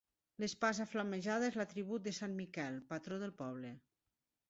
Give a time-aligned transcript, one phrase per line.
[0.43, 3.77] L'espasa flamejada és l'atribut de sant Miquel, patró del poble.